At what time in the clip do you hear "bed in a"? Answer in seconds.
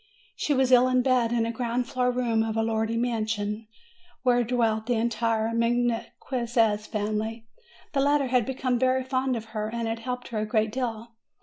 1.03-1.51